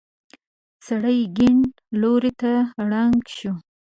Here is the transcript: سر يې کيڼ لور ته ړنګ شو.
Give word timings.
سر 0.85 1.03
يې 1.17 1.25
کيڼ 1.35 1.57
لور 2.01 2.23
ته 2.39 2.51
ړنګ 2.89 3.19
شو. 3.35 3.53